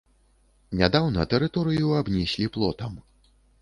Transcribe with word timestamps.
Нядаўна 0.79 1.27
тэрыторыю 1.35 1.95
абнеслі 2.01 2.53
плотам. 2.57 3.03